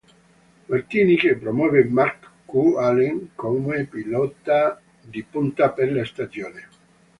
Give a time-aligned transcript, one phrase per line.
[0.69, 4.81] Martini che promuove Markku Alén come pilota
[5.13, 6.61] di punta per la stagione.